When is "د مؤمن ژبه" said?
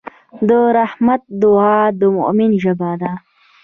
1.99-2.91